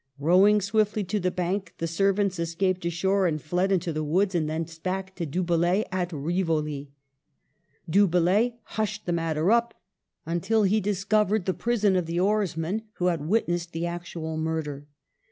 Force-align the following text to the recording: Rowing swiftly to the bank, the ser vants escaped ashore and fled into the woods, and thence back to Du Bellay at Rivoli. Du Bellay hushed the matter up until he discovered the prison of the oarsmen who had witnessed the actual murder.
Rowing 0.17 0.61
swiftly 0.61 1.03
to 1.03 1.19
the 1.19 1.29
bank, 1.29 1.75
the 1.77 1.85
ser 1.85 2.11
vants 2.11 2.39
escaped 2.39 2.83
ashore 2.85 3.27
and 3.27 3.39
fled 3.39 3.71
into 3.71 3.93
the 3.93 4.03
woods, 4.03 4.33
and 4.33 4.49
thence 4.49 4.79
back 4.79 5.13
to 5.13 5.27
Du 5.27 5.43
Bellay 5.43 5.83
at 5.91 6.11
Rivoli. 6.11 6.89
Du 7.87 8.07
Bellay 8.07 8.55
hushed 8.63 9.05
the 9.05 9.11
matter 9.11 9.51
up 9.51 9.75
until 10.25 10.63
he 10.63 10.81
discovered 10.81 11.45
the 11.45 11.53
prison 11.53 11.95
of 11.95 12.07
the 12.07 12.19
oarsmen 12.19 12.81
who 12.93 13.05
had 13.13 13.27
witnessed 13.29 13.73
the 13.73 13.85
actual 13.85 14.37
murder. 14.37 14.87